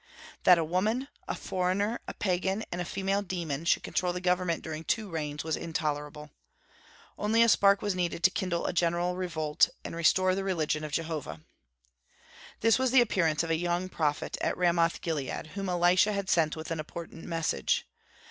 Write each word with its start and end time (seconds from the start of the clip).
That 0.45 0.57
a 0.57 0.63
woman, 0.65 1.09
a 1.27 1.35
foreigner, 1.35 1.99
a 2.07 2.15
pagan, 2.15 2.63
and 2.71 2.81
a 2.81 2.85
female 2.85 3.21
demon 3.21 3.65
should 3.65 3.83
control 3.83 4.13
the 4.13 4.19
government 4.19 4.63
during 4.63 4.83
two 4.83 5.11
reigns 5.11 5.43
was 5.43 5.55
intolerable. 5.55 6.31
Only 7.19 7.43
a 7.43 7.47
spark 7.47 7.83
was 7.83 7.93
needed 7.93 8.23
to 8.23 8.31
kindle 8.31 8.65
a 8.65 8.73
general 8.73 9.15
revolt, 9.15 9.69
and 9.85 9.95
restore 9.95 10.33
the 10.33 10.43
religion 10.43 10.83
of 10.83 10.91
Jehovah. 10.91 11.41
This 12.61 12.79
was 12.79 12.89
the 12.89 13.01
appearance 13.01 13.43
of 13.43 13.51
a 13.51 13.55
young 13.55 13.89
prophet 13.89 14.37
at 14.41 14.57
Ramoth 14.57 15.01
Gilead, 15.01 15.51
whom 15.53 15.69
Elisha 15.69 16.13
had 16.13 16.31
sent 16.31 16.55
with 16.55 16.71
an 16.71 16.79
important 16.79 17.25
message. 17.25 17.85